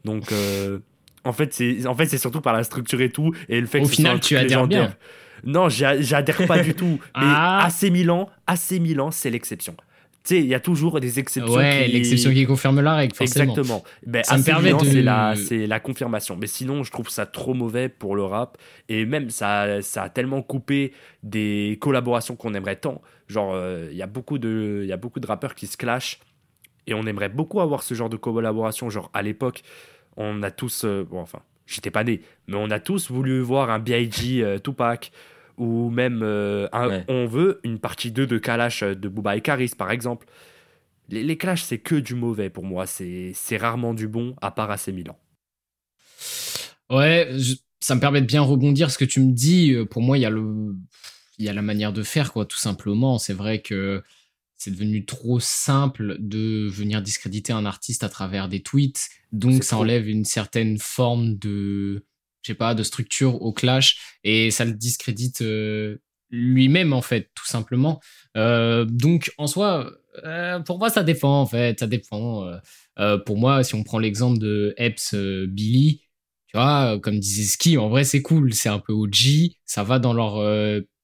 Donc. 0.06 0.32
euh, 0.32 0.80
En 1.26 1.34
fait, 1.34 1.54
c'est 1.54 1.86
en 1.88 1.96
fait, 1.96 2.06
c'est 2.08 2.18
surtout 2.18 2.42
par 2.42 2.54
la 2.54 2.64
structure 2.64 3.00
et 3.02 3.10
tout, 3.10 3.34
et 3.50 3.60
le 3.62 3.68
fait 3.68 3.80
Au 3.80 3.84
que 3.84 3.90
final, 3.90 4.20
tu 4.20 4.36
adhères 4.36 4.68
bien. 4.68 4.94
Non, 5.46 5.68
j'a- 5.70 6.00
j'adhère 6.00 6.46
pas 6.48 6.60
du 6.62 6.74
tout. 6.74 7.00
Mais 7.18 7.24
Ah. 7.26 7.66
AC 7.68 7.90
Milan, 7.92 8.30
AC 8.48 8.80
Milan, 8.80 9.12
c'est 9.12 9.30
l'exception. 9.30 9.76
Tu 10.26 10.36
sais, 10.36 10.40
il 10.40 10.48
y 10.48 10.56
a 10.56 10.62
toujours 10.62 11.02
des 11.02 11.20
exceptions. 11.20 11.54
Ouais, 11.54 11.84
qui- 11.86 11.92
l'exception 11.92 12.32
qui 12.32 12.46
confirme 12.46 12.80
la 12.80 12.96
règle, 12.96 13.14
forcément. 13.14 13.52
Exactement. 13.52 13.84
Ben, 14.08 14.24
Ça 14.24 14.38
me 14.38 14.44
permet 14.44 14.72
de- 14.72 14.80
c'est 14.86 15.02
la, 15.02 15.36
c'est 15.36 15.68
la 15.68 15.82
confirmation. 15.82 16.38
Mais 16.40 16.48
sinon, 16.48 16.84
je 16.84 16.92
trouve 16.92 17.10
ça 17.10 17.26
trop 17.26 17.54
mauvais 17.54 17.90
pour 17.90 18.16
le 18.16 18.24
rap. 18.24 18.58
Et 18.88 19.06
même, 19.06 19.30
ça, 19.30 19.82
ça 19.82 20.04
a 20.04 20.10
tellement 20.10 20.42
coupé 20.42 20.94
des 21.24 21.78
collaborations 21.82 22.38
qu'on 22.38 22.54
aimerait 22.54 22.78
tant. 22.78 23.02
Genre, 23.28 23.52
euh, 23.54 23.90
il 23.92 23.98
y 23.98 24.02
a 24.02 24.08
beaucoup 24.08 24.38
de, 24.38 24.80
il 24.84 24.88
y 24.88 24.94
a 24.94 24.98
beaucoup 24.98 25.20
de 25.20 25.28
rappeurs 25.28 25.56
qui 25.56 25.68
se 25.68 25.76
clashent. 25.76 26.20
Et 26.88 26.94
on 26.94 27.04
aimerait 27.06 27.28
beaucoup 27.30 27.60
avoir 27.60 27.84
ce 27.84 27.94
genre 27.94 28.10
de 28.10 28.16
collaboration. 28.18 28.90
Genre, 28.90 29.10
à 29.14 29.22
l'époque, 29.24 29.62
on 30.18 30.44
a 30.44 30.52
tous, 30.52 30.84
euh, 30.86 31.04
bon, 31.04 31.20
enfin, 31.20 31.40
j'étais 31.66 31.92
pas 31.92 32.04
né, 32.04 32.22
mais 32.48 32.56
on 32.58 32.70
a 32.72 32.80
tous 32.80 33.10
voulu 33.12 33.40
voir 33.42 33.70
un 33.70 33.80
B.I.G. 33.80 34.44
euh, 34.44 34.60
Tupac. 34.60 35.12
Ou 35.60 35.92
même, 35.92 36.22
euh, 36.24 36.68
un- 36.74 36.88
Ouais. 36.90 37.06
on 37.10 37.28
veut 37.28 37.60
une 37.64 37.78
partie 37.78 38.10
2 38.10 38.26
de 38.26 38.40
Kalash 38.40 38.82
de 38.82 39.08
Booba 39.08 39.36
et 39.38 39.42
Karis, 39.42 39.74
par 39.78 39.92
exemple. 39.92 40.26
Les, 41.10 41.22
les 41.24 41.38
clashs, 41.38 41.62
c'est 41.62 41.78
que 41.78 41.94
du 41.94 42.16
mauvais 42.16 42.50
pour 42.50 42.64
moi. 42.64 42.88
C'est 42.88 43.34
c'est 43.36 43.58
rarement 43.58 43.94
du 43.94 44.08
bon, 44.08 44.36
à 44.42 44.50
part 44.50 44.72
AC 44.72 44.88
Milan. 44.88 45.16
Ouais, 46.90 47.30
je- 47.38 47.56
ça 47.80 47.96
me 47.96 48.00
permet 48.00 48.22
de 48.22 48.26
bien 48.26 48.42
rebondir 48.42 48.90
ce 48.92 48.98
que 48.98 49.06
tu 49.06 49.20
me 49.20 49.32
dis. 49.32 49.76
Pour 49.92 50.02
moi, 50.02 50.18
il 50.18 50.22
y 50.22 50.26
a 50.26 50.30
le, 50.30 50.76
il 51.38 51.46
y 51.46 51.50
a 51.50 51.54
la 51.54 51.62
manière 51.62 51.94
de 51.94 52.04
faire, 52.04 52.32
quoi, 52.34 52.46
tout 52.46 52.58
simplement. 52.58 53.20
C'est 53.20 53.34
vrai 53.34 53.60
que 53.62 54.02
c'est 54.64 54.72
devenu 54.72 55.04
trop 55.04 55.42
simple 55.42 56.16
de 56.20 56.70
venir 56.70 57.02
discréditer 57.02 57.52
un 57.52 57.66
artiste 57.66 58.06
à 58.06 58.10
travers 58.10 58.48
des 58.48 58.62
tweets. 58.62 59.10
Donc, 59.34 59.66
ça 59.66 59.76
trop. 59.76 59.82
enlève 59.82 60.08
une 60.08 60.24
certaine 60.24 60.78
forme 60.78 61.36
de, 61.36 62.06
je 62.44 62.52
sais 62.52 62.56
pas, 62.56 62.74
de 62.74 62.82
structure 62.82 63.42
au 63.42 63.52
clash 63.52 64.16
et 64.24 64.52
ça 64.52 64.64
le 64.64 64.72
discrédite 64.72 65.42
euh, 65.42 65.98
lui-même, 66.30 66.94
en 66.94 67.02
fait, 67.02 67.30
tout 67.36 67.46
simplement. 67.46 68.00
Euh, 68.38 68.86
donc, 68.86 69.34
en 69.38 69.48
soi, 69.48 69.92
euh, 70.24 70.60
pour 70.62 70.80
moi, 70.80 70.90
ça 70.90 71.04
dépend, 71.04 71.42
en 71.42 71.46
fait, 71.46 71.82
ça 71.82 71.88
dépend. 71.88 72.50
Pour 73.26 73.38
moi, 73.38 73.66
si 73.66 73.76
on 73.76 73.84
prend 73.84 74.00
l'exemple 74.00 74.40
de 74.40 74.74
Epps 74.78 75.14
Billy, 75.14 76.04
tu 76.48 76.56
vois, 76.56 77.00
comme 77.02 77.20
disait 77.20 77.44
Ski, 77.44 77.78
en 77.78 77.90
vrai, 77.90 78.06
c'est 78.06 78.22
cool. 78.22 78.54
C'est 78.54 78.70
un 78.70 78.80
peu 78.80 78.94
OG. 78.94 79.58
Ça 79.66 79.84
va 79.84 80.00
dans 80.00 80.14
leur 80.14 80.42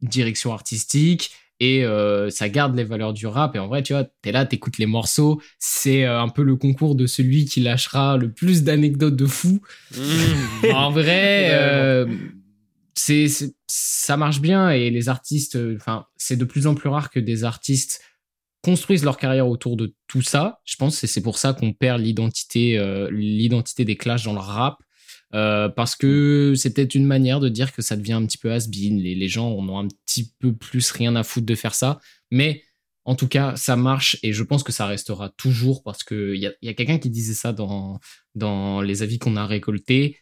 direction 0.01 0.53
artistique 0.53 1.31
et 1.59 1.83
euh, 1.85 2.29
ça 2.29 2.49
garde 2.49 2.75
les 2.75 2.83
valeurs 2.83 3.13
du 3.13 3.27
rap. 3.27 3.55
Et 3.55 3.59
en 3.59 3.67
vrai, 3.67 3.83
tu 3.83 3.93
vois, 3.93 4.05
t'es 4.21 4.31
là, 4.31 4.45
t'écoutes 4.45 4.77
les 4.77 4.85
morceaux. 4.85 5.41
C'est 5.59 6.05
euh, 6.05 6.21
un 6.21 6.29
peu 6.29 6.43
le 6.43 6.55
concours 6.55 6.95
de 6.95 7.05
celui 7.07 7.45
qui 7.45 7.59
lâchera 7.61 8.17
le 8.17 8.31
plus 8.31 8.63
d'anecdotes 8.63 9.15
de 9.15 9.25
fou. 9.25 9.61
en 10.73 10.91
vrai, 10.91 11.49
euh, 11.51 12.05
c'est, 12.95 13.27
c'est- 13.27 13.55
ça 13.67 14.17
marche 14.17 14.41
bien 14.41 14.69
et 14.71 14.89
les 14.89 15.09
artistes, 15.09 15.57
enfin, 15.75 16.05
c'est 16.17 16.35
de 16.37 16.45
plus 16.45 16.67
en 16.67 16.75
plus 16.75 16.89
rare 16.89 17.09
que 17.09 17.19
des 17.19 17.43
artistes 17.43 18.01
construisent 18.63 19.05
leur 19.05 19.17
carrière 19.17 19.47
autour 19.47 19.77
de 19.77 19.93
tout 20.07 20.21
ça. 20.21 20.59
Je 20.65 20.75
pense 20.75 20.99
que 20.99 21.07
c'est 21.07 21.21
pour 21.21 21.37
ça 21.37 21.53
qu'on 21.53 21.71
perd 21.73 22.01
l'identité, 22.01 22.77
euh, 22.77 23.09
l'identité 23.11 23.85
des 23.85 23.95
clashs 23.95 24.23
dans 24.25 24.33
le 24.33 24.39
rap. 24.39 24.77
Euh, 25.36 25.69
parce 25.69 25.95
que 25.95 26.53
c'est 26.55 26.74
peut-être 26.74 26.95
une 26.95 27.05
manière 27.05 27.39
de 27.39 27.50
dire 27.50 27.71
que 27.71 27.81
ça 27.81 27.95
devient 27.95 28.13
un 28.13 28.25
petit 28.25 28.38
peu 28.38 28.51
has-been. 28.51 29.00
Les, 29.00 29.15
les 29.15 29.27
gens 29.27 29.51
en 29.51 29.67
ont 29.69 29.79
un 29.79 29.88
petit 30.05 30.33
peu 30.39 30.53
plus 30.53 30.91
rien 30.91 31.15
à 31.15 31.24
foutre 31.24 31.45
de 31.45 31.55
faire 31.55 31.75
ça. 31.75 32.00
Mais 32.31 32.63
en 33.05 33.15
tout 33.15 33.27
cas, 33.27 33.55
ça 33.55 33.75
marche 33.75 34.17
et 34.24 34.33
je 34.33 34.43
pense 34.43 34.63
que 34.63 34.71
ça 34.71 34.86
restera 34.86 35.29
toujours 35.29 35.83
parce 35.83 36.03
qu'il 36.03 36.36
y 36.36 36.48
a, 36.48 36.51
y 36.62 36.69
a 36.69 36.74
quelqu'un 36.74 37.00
qui 37.00 37.09
disait 37.09 37.33
ça 37.33 37.53
dans, 37.53 38.00
dans 38.36 38.81
les 38.81 39.03
avis 39.03 39.19
qu'on 39.19 39.36
a 39.36 39.45
récoltés. 39.45 40.17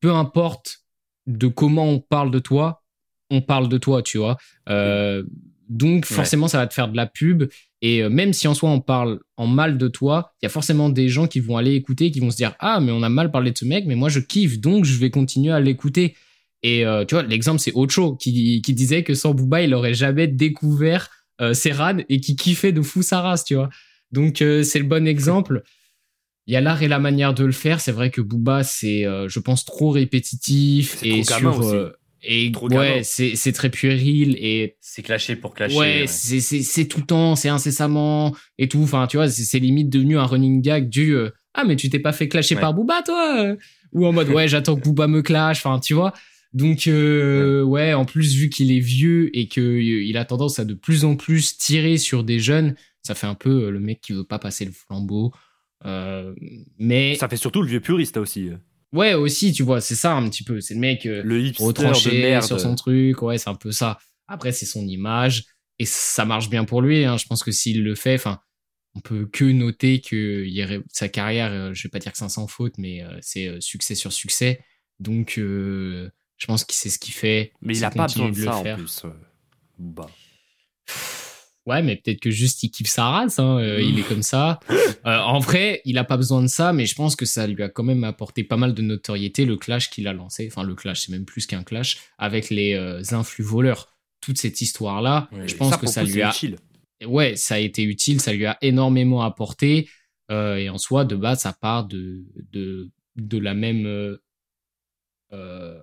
Peu 0.00 0.12
importe 0.12 0.80
de 1.26 1.48
comment 1.48 1.88
on 1.88 2.00
parle 2.00 2.30
de 2.30 2.38
toi, 2.38 2.82
on 3.30 3.42
parle 3.42 3.68
de 3.68 3.78
toi, 3.78 4.02
tu 4.02 4.18
vois. 4.18 4.36
Euh, 4.68 5.24
donc 5.68 6.06
forcément, 6.06 6.48
ça 6.48 6.58
va 6.58 6.66
te 6.66 6.74
faire 6.74 6.88
de 6.88 6.96
la 6.96 7.06
pub. 7.06 7.44
Et 7.80 8.02
euh, 8.02 8.08
même 8.08 8.32
si 8.32 8.48
en 8.48 8.54
soi 8.54 8.70
on 8.70 8.80
parle 8.80 9.20
en 9.36 9.46
mal 9.46 9.78
de 9.78 9.88
toi, 9.88 10.32
il 10.40 10.46
y 10.46 10.48
a 10.48 10.48
forcément 10.48 10.88
des 10.88 11.08
gens 11.08 11.26
qui 11.26 11.40
vont 11.40 11.56
aller 11.56 11.74
écouter, 11.74 12.10
qui 12.10 12.20
vont 12.20 12.30
se 12.30 12.36
dire 12.36 12.54
ah 12.58 12.80
mais 12.80 12.90
on 12.90 13.02
a 13.02 13.08
mal 13.08 13.30
parlé 13.30 13.52
de 13.52 13.58
ce 13.58 13.64
mec, 13.64 13.84
mais 13.86 13.94
moi 13.94 14.08
je 14.08 14.18
kiffe, 14.18 14.58
donc 14.58 14.84
je 14.84 14.98
vais 14.98 15.10
continuer 15.10 15.52
à 15.52 15.60
l'écouter. 15.60 16.16
Et 16.62 16.84
euh, 16.84 17.04
tu 17.04 17.14
vois, 17.14 17.22
l'exemple 17.22 17.60
c'est 17.60 17.72
Ocho 17.74 18.16
qui, 18.16 18.62
qui 18.62 18.74
disait 18.74 19.04
que 19.04 19.14
sans 19.14 19.32
Booba 19.32 19.62
il 19.62 19.74
aurait 19.74 19.94
jamais 19.94 20.26
découvert 20.26 21.08
euh, 21.40 21.54
Serran 21.54 21.98
et 22.08 22.20
qui 22.20 22.34
kiffait 22.34 22.72
de 22.72 22.82
fou 22.82 23.02
sa 23.02 23.20
race, 23.20 23.44
tu 23.44 23.54
vois. 23.54 23.70
Donc 24.10 24.42
euh, 24.42 24.64
c'est 24.64 24.80
le 24.80 24.86
bon 24.86 25.06
exemple. 25.06 25.62
Il 26.46 26.54
y 26.54 26.56
a 26.56 26.60
l'art 26.60 26.82
et 26.82 26.88
la 26.88 26.98
manière 26.98 27.34
de 27.34 27.44
le 27.44 27.52
faire. 27.52 27.80
C'est 27.80 27.92
vrai 27.92 28.10
que 28.10 28.22
Booba 28.22 28.64
c'est, 28.64 29.02
je 29.02 29.38
pense, 29.38 29.66
trop 29.66 29.90
répétitif 29.90 30.96
et 31.04 31.22
sur 31.22 31.92
Et 32.22 32.50
Trop 32.52 32.68
ouais, 32.68 33.02
c'est 33.04 33.36
c'est 33.36 33.52
très 33.52 33.70
puéril 33.70 34.36
et 34.40 34.76
C'est 34.80 35.02
clashé 35.02 35.36
pour 35.36 35.54
clasher. 35.54 35.76
ouais, 35.76 36.00
ouais. 36.02 36.06
c'est 36.08 36.40
c'est 36.40 36.62
c'est 36.62 36.86
tout 36.86 36.98
le 37.00 37.06
temps, 37.06 37.36
c'est 37.36 37.48
incessamment 37.48 38.34
et 38.58 38.68
tout. 38.68 38.80
Enfin, 38.82 39.06
tu 39.06 39.16
vois, 39.16 39.28
c'est 39.28 39.44
c'est 39.44 39.58
limite 39.60 39.88
devenu 39.88 40.18
un 40.18 40.24
running 40.24 40.60
gag 40.60 40.88
du 40.88 41.14
euh, 41.14 41.30
ah 41.54 41.64
mais 41.64 41.76
tu 41.76 41.88
t'es 41.90 42.00
pas 42.00 42.12
fait 42.12 42.26
clasher 42.28 42.54
Ouais. 42.56 42.60
par 42.60 42.74
Booba 42.74 43.02
toi 43.04 43.40
euh? 43.44 43.56
Ou 43.92 44.06
en 44.06 44.12
mode 44.12 44.28
ouais 44.30 44.48
j'attends 44.48 44.74
que 44.76 44.82
Booba 44.82 45.06
me 45.06 45.22
clash. 45.22 45.58
Enfin, 45.64 45.78
tu 45.78 45.94
vois. 45.94 46.12
Donc 46.52 46.86
euh, 46.88 47.62
ouais, 47.62 47.94
en 47.94 48.04
plus 48.04 48.34
vu 48.34 48.48
qu'il 48.48 48.72
est 48.72 48.80
vieux 48.80 49.30
et 49.36 49.48
que 49.48 49.60
euh, 49.60 50.02
il 50.02 50.16
a 50.16 50.24
tendance 50.24 50.58
à 50.58 50.64
de 50.64 50.74
plus 50.74 51.04
en 51.04 51.14
plus 51.14 51.56
tirer 51.58 51.98
sur 51.98 52.24
des 52.24 52.40
jeunes, 52.40 52.74
ça 53.02 53.14
fait 53.14 53.26
un 53.26 53.34
peu 53.34 53.64
euh, 53.66 53.70
le 53.70 53.80
mec 53.80 54.00
qui 54.00 54.12
veut 54.12 54.24
pas 54.24 54.38
passer 54.38 54.64
le 54.64 54.72
flambeau. 54.72 55.32
Euh, 55.84 56.34
mais 56.78 57.14
Ça 57.14 57.28
fait 57.28 57.36
surtout 57.36 57.62
le 57.62 57.68
vieux 57.68 57.80
puriste 57.80 58.16
aussi. 58.16 58.50
Ouais 58.92 59.14
aussi, 59.14 59.52
tu 59.52 59.62
vois, 59.62 59.80
c'est 59.80 59.94
ça 59.94 60.14
un 60.14 60.28
petit 60.28 60.44
peu. 60.44 60.60
C'est 60.60 60.74
le 60.74 60.80
mec. 60.80 61.06
euh, 61.06 61.22
Le 61.24 61.50
de 61.50 61.62
retranché 61.62 62.20
merde. 62.22 62.44
sur 62.44 62.60
son 62.60 62.74
truc. 62.74 63.20
Ouais, 63.22 63.38
c'est 63.38 63.48
un 63.50 63.54
peu 63.54 63.72
ça. 63.72 63.98
Après, 64.26 64.52
c'est 64.52 64.66
son 64.66 64.86
image 64.86 65.44
et 65.78 65.84
ça 65.86 66.24
marche 66.24 66.50
bien 66.50 66.64
pour 66.64 66.82
lui. 66.82 67.04
Hein. 67.04 67.16
Je 67.16 67.26
pense 67.26 67.42
que 67.42 67.50
s'il 67.52 67.82
le 67.82 67.94
fait, 67.94 68.14
enfin, 68.14 68.40
on 68.94 69.00
peut 69.00 69.26
que 69.26 69.44
noter 69.44 70.00
que 70.00 70.46
sa 70.92 71.08
carrière, 71.08 71.52
euh, 71.52 71.72
je 71.74 71.82
vais 71.84 71.88
pas 71.90 71.98
dire 71.98 72.12
que 72.12 72.18
c'est 72.18 72.28
sans 72.28 72.46
faute, 72.46 72.74
mais 72.78 73.02
euh, 73.02 73.16
c'est 73.20 73.46
euh, 73.48 73.60
succès 73.60 73.94
sur 73.94 74.12
succès. 74.12 74.60
Donc, 75.00 75.38
euh, 75.38 76.10
je 76.36 76.46
pense 76.46 76.64
qu'il 76.64 76.74
sait 76.74 76.90
ce 76.90 76.98
qu'il 76.98 77.14
fait. 77.14 77.52
Mais 77.62 77.76
il 77.76 77.84
a 77.84 77.90
pas 77.90 78.06
besoin 78.06 78.30
de 78.30 78.36
le 78.38 78.44
ça 78.44 78.56
en 78.56 78.62
faire. 78.62 78.76
plus. 78.76 79.02
Booba. 79.78 80.08
Ouais, 81.68 81.82
mais 81.82 81.96
peut-être 81.96 82.20
que 82.20 82.30
juste 82.30 82.62
il 82.62 82.70
kiffe 82.70 82.88
sa 82.88 83.04
race, 83.10 83.38
hein, 83.38 83.58
euh, 83.58 83.80
il 83.82 83.98
est 83.98 84.02
comme 84.08 84.22
ça. 84.22 84.58
Euh, 85.06 85.16
en 85.20 85.38
vrai, 85.38 85.80
il 85.84 85.96
a 85.96 86.04
pas 86.04 86.16
besoin 86.16 86.42
de 86.42 86.48
ça, 86.48 86.72
mais 86.72 86.84
je 86.84 86.94
pense 86.94 87.14
que 87.14 87.24
ça 87.24 87.46
lui 87.46 87.62
a 87.62 87.68
quand 87.68 87.84
même 87.84 88.02
apporté 88.04 88.42
pas 88.42 88.56
mal 88.56 88.74
de 88.74 88.82
notoriété, 88.82 89.44
le 89.46 89.56
clash 89.56 89.90
qu'il 89.90 90.06
a 90.08 90.12
lancé. 90.12 90.48
Enfin, 90.50 90.64
le 90.64 90.74
clash, 90.74 91.02
c'est 91.02 91.12
même 91.12 91.24
plus 91.24 91.46
qu'un 91.46 91.62
clash, 91.62 91.98
avec 92.18 92.50
les 92.50 92.74
euh, 92.74 93.00
influx 93.12 93.44
voleurs. 93.44 93.96
Toute 94.20 94.38
cette 94.38 94.60
histoire-là, 94.60 95.28
Oui, 95.32 95.46
je 95.48 95.54
pense 95.54 95.70
Ça, 95.70 95.78
que 95.78 95.86
ça 95.86 96.02
lui 96.02 96.20
a. 96.20 96.30
utile. 96.30 96.56
Ouais, 97.06 97.36
ça 97.36 97.54
a 97.54 97.58
été 97.58 97.84
utile, 97.84 98.20
ça 98.20 98.32
lui 98.34 98.44
a 98.44 98.58
énormément 98.60 99.22
apporté. 99.22 99.88
et 100.30 100.68
en 100.68 100.78
soi, 100.78 101.04
de 101.04 101.14
base, 101.16 101.40
ça 101.40 101.52
part 101.52 101.86
de, 101.86 102.24
de, 102.52 102.90
de 103.16 103.38
la 103.38 103.54
même 103.54 104.18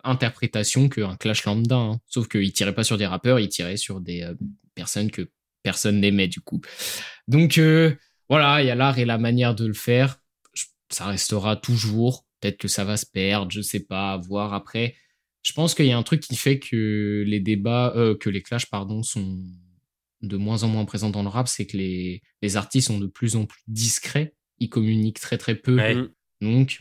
interprétation 0.04 0.90
qu'un 0.90 1.16
clash 1.16 1.46
lambda. 1.46 1.78
hein. 1.78 2.00
Sauf 2.08 2.28
qu'il 2.28 2.52
tirait 2.54 2.76
pas 2.76 2.84
sur 2.84 2.98
des 2.98 3.06
rappeurs, 3.08 3.40
il 3.40 3.50
tirait 3.50 3.78
sur 3.78 4.02
des 4.02 4.30
personnes 4.76 5.10
que 5.10 5.30
personne 5.66 6.00
n'aimait 6.00 6.30
du 6.30 6.40
coup. 6.40 6.62
Donc 7.28 7.58
euh, 7.58 7.94
voilà, 8.30 8.62
il 8.64 8.68
y 8.68 8.72
a 8.72 8.76
l'art 8.76 8.98
et 9.00 9.06
la 9.06 9.18
manière 9.18 9.54
de 9.56 9.66
le 9.66 9.74
faire. 9.74 10.18
Je- 10.54 10.64
Ça 10.90 11.08
restera 11.08 11.58
toujours. 11.58 12.26
Peut-être 12.40 12.58
que 12.58 12.68
ça 12.68 12.84
va 12.86 12.96
se 12.96 13.06
perdre, 13.06 13.52
je 13.52 13.62
sais 13.62 13.82
pas, 13.82 14.14
à 14.14 14.18
voir 14.18 14.54
après. 14.54 14.96
Je 15.42 15.54
pense 15.54 15.74
qu'il 15.76 15.86
y 15.88 15.92
a 15.92 15.98
un 15.98 16.04
truc 16.04 16.22
qui 16.22 16.36
fait 16.36 16.60
que 16.60 17.24
les 17.26 17.40
débats, 17.40 17.94
euh, 17.96 18.16
que 18.16 18.30
les 18.30 18.42
clashs, 18.44 18.68
pardon, 18.68 19.04
sont 19.04 19.40
de 20.22 20.38
moins 20.38 20.64
en 20.64 20.68
moins 20.68 20.86
présents 20.86 21.10
dans 21.12 21.24
le 21.24 21.30
rap, 21.30 21.48
c'est 21.48 21.66
que 21.66 21.78
les, 21.78 22.22
les 22.42 22.58
artistes 22.58 22.88
sont 22.88 23.00
de 23.00 23.08
plus 23.08 23.36
en 23.36 23.46
plus 23.46 23.62
discrets. 23.68 24.34
Ils 24.60 24.70
communiquent 24.70 25.20
très 25.20 25.38
très 25.38 25.56
peu. 25.56 25.76
Ouais. 25.76 25.96
Mm. 25.96 26.10
Donc, 26.42 26.80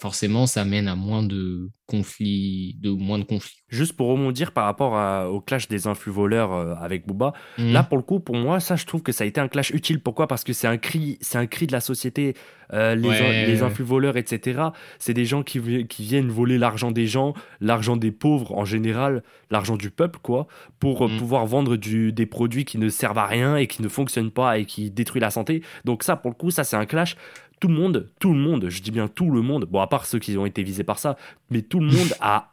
forcément, 0.00 0.46
ça 0.46 0.64
mène 0.64 0.88
à 0.88 0.96
moins 0.96 1.22
de 1.22 1.70
conflits, 1.86 2.76
de 2.80 2.90
moins 2.90 3.18
de 3.18 3.24
conflits. 3.24 3.62
Juste 3.68 3.94
pour 3.94 4.08
rebondir 4.08 4.52
par 4.52 4.64
rapport 4.64 4.96
à- 4.96 5.30
au 5.30 5.40
clash 5.40 5.68
des 5.68 5.86
influx 5.86 6.10
voleurs 6.12 6.52
euh, 6.52 6.74
avec 6.80 7.06
Booba, 7.06 7.32
Mhm. 7.58 7.72
Là, 7.72 7.82
pour 7.84 7.96
le 7.98 8.02
coup, 8.02 8.20
pour 8.20 8.36
moi, 8.36 8.58
ça, 8.60 8.74
je 8.76 8.84
trouve 8.86 9.02
que 9.02 9.12
ça 9.12 9.24
a 9.24 9.26
été 9.26 9.40
un 9.40 9.48
clash 9.48 9.70
utile. 9.70 10.00
Pourquoi? 10.00 10.26
Parce 10.26 10.44
que 10.44 10.52
c'est 10.52 10.66
un 10.66 10.78
cri, 10.78 11.18
c'est 11.20 11.38
un 11.38 11.46
cri 11.46 11.66
de 11.66 11.72
la 11.72 11.80
société. 11.80 12.34
Euh, 12.72 12.94
les, 12.94 13.08
Ouais, 13.08 13.46
les 13.46 13.62
influx 13.62 13.84
voleurs, 13.84 14.16
etc. 14.16 14.60
C'est 14.98 15.12
des 15.14 15.26
gens 15.26 15.42
qui, 15.42 15.60
vi- 15.60 15.86
qui 15.86 16.02
viennent 16.02 16.28
voler 16.30 16.56
l'argent 16.58 16.90
des 16.90 17.06
gens, 17.06 17.34
l'argent 17.60 17.96
des 17.96 18.10
pauvres 18.10 18.52
en 18.56 18.64
général, 18.64 19.22
l'argent 19.50 19.76
du 19.76 19.90
peuple, 19.90 20.18
quoi, 20.22 20.46
pour 20.80 21.04
euh, 21.04 21.08
Mm. 21.08 21.18
pouvoir 21.18 21.46
vendre 21.46 21.76
du, 21.76 22.12
des 22.12 22.26
produits 22.26 22.64
qui 22.64 22.78
ne 22.78 22.88
servent 22.88 23.18
à 23.18 23.26
rien 23.26 23.56
et 23.56 23.66
qui 23.66 23.82
ne 23.82 23.88
fonctionnent 23.88 24.30
pas 24.32 24.58
et 24.58 24.64
qui 24.64 24.90
détruisent 24.90 25.20
la 25.22 25.30
santé. 25.30 25.62
Donc 25.84 26.02
ça, 26.02 26.16
pour 26.16 26.30
le 26.30 26.36
coup, 26.36 26.50
ça, 26.50 26.64
c'est 26.64 26.76
un 26.76 26.86
clash. 26.86 27.16
Tout 27.64 27.70
le 27.70 27.74
monde, 27.80 28.10
tout 28.20 28.32
le 28.34 28.38
monde, 28.38 28.68
je 28.68 28.82
dis 28.82 28.90
bien 28.90 29.08
tout 29.08 29.30
le 29.30 29.40
monde, 29.40 29.64
bon, 29.64 29.80
à 29.80 29.86
part 29.86 30.04
ceux 30.04 30.18
qui 30.18 30.36
ont 30.36 30.44
été 30.44 30.62
visés 30.62 30.84
par 30.84 30.98
ça, 30.98 31.16
mais 31.50 31.62
tout 31.62 31.80
le 31.80 31.86
monde 31.86 32.14
a 32.20 32.50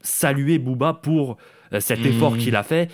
salué 0.00 0.58
Booba 0.58 0.94
pour 0.94 1.36
euh, 1.74 1.80
cet 1.80 2.00
Mm. 2.00 2.06
effort 2.06 2.36
qu'il 2.38 2.56
a 2.56 2.62
fait 2.62 2.90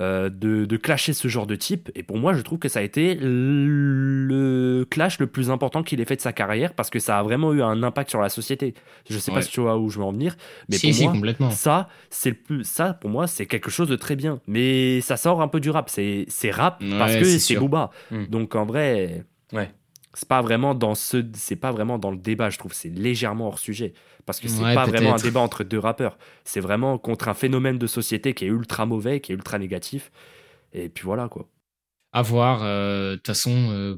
euh, 0.00 0.28
de, 0.28 0.64
de 0.64 0.76
clasher 0.76 1.12
ce 1.12 1.28
genre 1.28 1.46
de 1.46 1.54
type. 1.56 1.90
Et 1.94 2.02
pour 2.02 2.18
moi, 2.18 2.34
je 2.34 2.42
trouve 2.42 2.58
que 2.58 2.68
ça 2.68 2.80
a 2.80 2.82
été 2.82 3.14
le 3.14 4.84
clash 4.90 5.18
le 5.18 5.26
plus 5.26 5.50
important 5.50 5.82
qu'il 5.82 6.00
ait 6.00 6.04
fait 6.04 6.16
de 6.16 6.20
sa 6.20 6.32
carrière 6.32 6.74
parce 6.74 6.90
que 6.90 6.98
ça 6.98 7.18
a 7.18 7.22
vraiment 7.22 7.52
eu 7.52 7.62
un 7.62 7.82
impact 7.82 8.10
sur 8.10 8.20
la 8.20 8.28
société. 8.28 8.74
Je 9.08 9.18
sais 9.18 9.30
Ouais. 9.30 9.38
pas 9.38 9.42
si 9.42 9.50
tu 9.50 9.60
vois 9.60 9.78
où 9.78 9.88
je 9.90 9.98
veux 9.98 10.04
en 10.04 10.12
venir, 10.12 10.36
mais 10.68 10.76
si, 10.76 10.88
pour 10.88 10.96
si, 10.96 11.04
moi, 11.04 11.12
complètement. 11.12 11.50
ça, 11.50 11.88
c'est 12.10 12.30
le 12.30 12.36
plus, 12.36 12.64
ça 12.64 12.94
pour 12.94 13.08
moi, 13.10 13.26
c'est 13.26 13.46
quelque 13.46 13.70
chose 13.70 13.88
de 13.88 13.96
très 13.96 14.16
bien. 14.16 14.40
Mais 14.46 15.00
ça 15.00 15.16
sort 15.16 15.40
un 15.42 15.48
peu 15.48 15.60
du 15.60 15.70
rap. 15.70 15.88
C'est, 15.88 16.26
rap 16.50 16.80
Ouais, 16.82 16.98
parce 16.98 17.16
que 17.16 17.24
c'est. 17.24 17.56
Booba. 17.56 17.90
Mm. 18.10 18.24
Donc 18.26 18.54
en 18.56 18.66
vrai, 18.66 19.24
Ouais. 19.52 19.70
C'est 20.14 20.28
pas 20.28 20.42
vraiment 20.42 20.74
dans 20.74 20.94
ce, 20.94 21.24
c'est 21.34 21.56
pas 21.56 21.72
vraiment 21.72 21.98
dans 21.98 22.10
le 22.10 22.16
débat. 22.16 22.50
Je 22.50 22.58
trouve 22.58 22.72
c'est 22.72 22.88
légèrement 22.88 23.48
hors 23.48 23.58
sujet 23.58 23.94
parce 24.26 24.40
que 24.40 24.48
c'est 24.48 24.62
Ouais, 24.62 24.74
pas 24.74 24.86
vraiment 24.86 25.14
un 25.14 25.16
débat 25.24 25.40
entre 25.40 25.64
deux 25.64 25.78
rappeurs. 25.78 26.18
C'est 26.44 26.60
vraiment 26.60 26.98
contre 26.98 27.28
un 27.28 27.34
phénomène 27.34 27.78
de 27.78 27.86
société 27.86 28.34
qui 28.34 28.44
est 28.44 28.48
ultra 28.48 28.86
mauvais, 28.86 29.20
qui 29.20 29.32
est 29.32 29.34
ultra 29.34 29.58
négatif. 29.58 30.10
Et 30.72 30.88
puis 30.88 31.04
voilà 31.04 31.28
quoi. 31.28 31.48
À 32.12 32.22
voir. 32.22 32.60
euh, 32.62 33.12
De 33.12 33.16
toute 33.16 33.26
façon, 33.28 33.70
euh, 33.72 33.96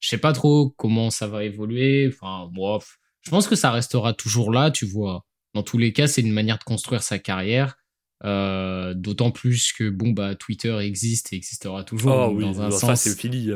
je 0.00 0.08
sais 0.08 0.18
pas 0.18 0.32
trop 0.32 0.70
comment 0.76 1.10
ça 1.10 1.26
va 1.26 1.44
évoluer. 1.44 2.08
Enfin, 2.12 2.48
moi, 2.52 2.78
je 3.22 3.30
pense 3.30 3.46
que 3.48 3.54
ça 3.56 3.70
restera 3.70 4.12
toujours 4.14 4.52
là, 4.52 4.70
tu 4.70 4.86
vois. 4.86 5.24
Dans 5.54 5.62
tous 5.62 5.78
les 5.78 5.92
cas, 5.92 6.06
c'est 6.06 6.22
une 6.22 6.32
manière 6.32 6.58
de 6.58 6.64
construire 6.64 7.02
sa 7.02 7.18
carrière. 7.18 7.76
Euh, 8.24 8.94
D'autant 8.94 9.32
plus 9.32 9.72
que 9.72 9.90
bon 9.90 10.10
bah 10.10 10.34
Twitter 10.36 10.76
existe 10.78 11.32
et 11.32 11.36
existera 11.36 11.82
toujours. 11.84 12.12
Oh 12.12 12.32
oui, 12.34 12.44
dans 12.44 12.62
un 12.62 12.70
ça 12.70 12.78
sens, 12.94 13.00
c'est 13.00 13.18
fini. 13.18 13.50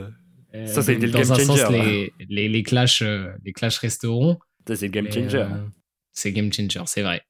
Euh, 0.57 0.67
ça, 0.67 0.83
ça 0.83 0.91
a 0.91 0.95
été 0.95 1.07
le 1.07 1.13
dans 1.13 1.21
game 1.21 1.33
un 1.33 1.39
sens, 1.39 1.61
changer. 1.61 2.13
les, 2.19 2.27
les, 2.29 2.49
les 2.49 2.63
clashs, 2.63 3.03
euh, 3.03 3.29
les 3.45 3.53
clashs 3.53 3.79
resteront. 3.79 4.39
Ça 4.67 4.77
c'est 4.77 4.87
le 4.87 4.93
game 4.93 5.11
changer. 5.11 5.39
euh, 5.39 5.49
c'est 6.13 6.33
game 6.33 6.53
changer, 6.53 6.81
c'est 6.87 7.03
vrai. 7.03 7.23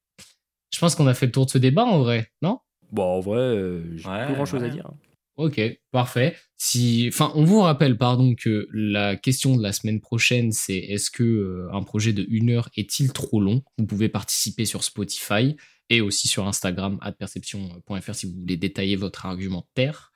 Je 0.73 0.79
pense 0.79 0.95
qu'on 0.95 1.07
a 1.07 1.15
fait 1.15 1.27
le 1.27 1.33
tour 1.33 1.47
de 1.47 1.51
ce 1.51 1.59
débat 1.59 1.85
en 1.85 1.99
vrai, 2.01 2.31
non? 2.43 2.59
Bon 2.93 3.05
en 3.05 3.21
vrai, 3.21 3.39
euh, 3.39 3.97
j'ai 3.97 4.09
Ouais, 4.09 4.27
plus 4.27 4.35
grand 4.35 4.45
chose 4.47 4.63
à 4.63 4.69
dire. 4.69 4.89
Ok, 5.37 5.61
parfait. 5.91 6.35
Si, 6.57 7.07
enfin, 7.13 7.31
on 7.35 7.45
vous 7.45 7.61
rappelle, 7.61 7.99
pardon, 7.99 8.35
que 8.35 8.69
la 8.73 9.17
question 9.17 9.55
de 9.57 9.63
la 9.63 9.73
semaine 9.73 10.01
prochaine, 10.01 10.51
c'est 10.51 10.79
est-ce 10.79 11.11
que 11.11 11.23
euh, 11.23 11.69
un 11.73 11.83
projet 11.83 12.15
de 12.15 12.25
une 12.31 12.49
heure 12.51 12.71
est-il 12.77 13.13
trop 13.13 13.39
long? 13.41 13.63
Vous 13.77 13.85
pouvez 13.87 14.09
participer 14.09 14.65
sur 14.65 14.83
Spotify 14.83 15.57
et 15.91 16.01
aussi 16.01 16.27
sur 16.29 16.47
Instagram 16.49 16.99
@perception.fr 17.19 18.15
si 18.15 18.27
vous 18.27 18.41
voulez 18.41 18.57
détailler 18.57 18.97
votre 18.97 19.27
argumentaire. 19.27 20.11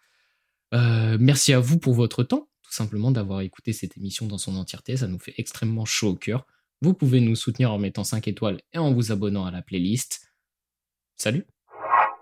Euh, 0.73 1.19
merci 1.21 1.53
à 1.53 1.61
vous 1.61 1.79
pour 1.79 1.93
votre 1.95 2.23
temps, 2.23 2.49
simplement 2.75 3.11
d'avoir 3.11 3.41
écouté 3.41 3.73
cette 3.73 3.97
émission 3.97 4.27
dans 4.27 4.39
son 4.39 4.57
entièreté. 4.57 4.97
Ça 4.97 5.09
nous 5.09 5.19
fait 5.19 5.35
extrêmement 5.39 5.85
chaud 5.85 6.11
au 6.11 6.17
cœur. 6.17 6.47
Vous 6.83 6.95
pouvez 6.95 7.21
nous 7.21 7.37
soutenir 7.37 7.73
en 7.73 7.79
mettant 7.79 8.05
5 8.05 8.27
étoiles 8.29 8.61
et 8.73 8.79
en 8.79 8.93
vous 8.93 9.13
abonnant 9.13 9.45
à 9.45 9.51
la 9.51 9.63
playlist. 9.63 10.33
Salut 11.17 11.47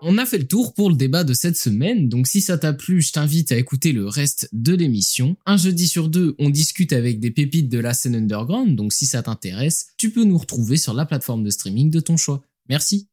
on 0.01 0.17
a 0.17 0.25
fait 0.25 0.37
le 0.37 0.47
tour 0.47 0.73
pour 0.73 0.89
le 0.89 0.95
débat 0.95 1.25
de 1.25 1.33
cette 1.33 1.57
semaine, 1.57 2.07
donc 2.07 2.25
si 2.25 2.39
ça 2.39 2.57
t'a 2.57 2.71
plu, 2.71 3.01
je 3.01 3.11
t'invite 3.11 3.51
à 3.51 3.57
écouter 3.57 3.91
le 3.91 4.07
reste 4.07 4.47
de 4.53 4.73
l'émission. 4.73 5.35
Un 5.45 5.57
jeudi 5.57 5.89
sur 5.89 6.07
deux, 6.07 6.35
on 6.39 6.49
discute 6.49 6.93
avec 6.93 7.19
des 7.19 7.31
pépites 7.31 7.67
de 7.67 7.79
la 7.79 7.93
scène 7.93 8.15
underground, 8.15 8.77
donc 8.77 8.93
si 8.93 9.05
ça 9.05 9.23
t'intéresse, 9.23 9.87
tu 9.97 10.11
peux 10.11 10.23
nous 10.23 10.37
retrouver 10.37 10.77
sur 10.77 10.93
la 10.93 11.05
plateforme 11.05 11.43
de 11.43 11.49
streaming 11.49 11.91
de 11.91 11.99
ton 11.99 12.15
choix. 12.15 12.41
Merci. 12.69 13.08